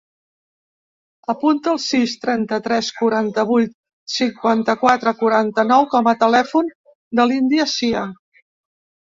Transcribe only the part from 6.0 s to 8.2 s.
a telèfon de l'Índia Cia.